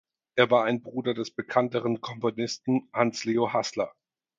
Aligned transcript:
Er 0.35 0.49
war 0.49 0.63
ein 0.65 0.81
Bruder 0.81 1.13
des 1.13 1.29
bekannteren 1.29 2.01
Komponisten 2.01 2.89
Hans 2.91 3.23
Leo 3.23 3.53
Haßler. 3.53 3.93